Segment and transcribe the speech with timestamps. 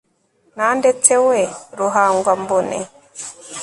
[0.57, 1.41] na ndetse we
[1.79, 2.77] ruhangwambone